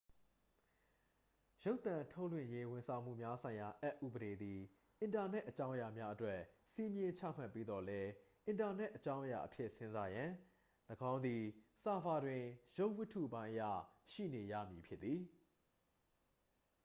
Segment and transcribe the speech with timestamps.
[1.63, 4.59] ရုပ်သံထုတ်လွှင့်ရေးဝန်ဆောင်မှုများဆိုင်ရာအက်ဥပဒေသည်
[4.99, 6.39] အင်တာနက်အကြောင်းအရာများအတွက်
[6.73, 8.09] စည်းမျဉ်းချမှတ်ပေးသော်လည်း
[8.47, 10.29] အင်တာနက်အကြောင်းအရာအဖြစ်စဉ်းစားရန်
[11.11, 11.43] ၎င်းသည်
[11.83, 12.41] ဆာဗာတွင်
[12.79, 13.61] ရုပ်ဝတ္ထုပိုင်းအရ
[14.11, 15.21] ရှိနေရမည် ဖြစ်သည်